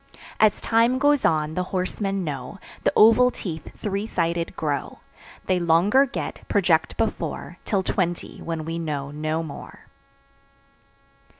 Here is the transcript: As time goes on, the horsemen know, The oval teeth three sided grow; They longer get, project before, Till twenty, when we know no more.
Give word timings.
As 0.39 0.59
time 0.59 0.97
goes 0.97 1.25
on, 1.25 1.53
the 1.53 1.61
horsemen 1.69 2.23
know, 2.23 2.57
The 2.85 2.93
oval 2.95 3.29
teeth 3.29 3.71
three 3.77 4.07
sided 4.07 4.55
grow; 4.55 4.97
They 5.45 5.59
longer 5.59 6.07
get, 6.07 6.41
project 6.47 6.97
before, 6.97 7.59
Till 7.65 7.83
twenty, 7.83 8.39
when 8.41 8.65
we 8.65 8.79
know 8.79 9.11
no 9.11 9.43
more. 9.43 9.81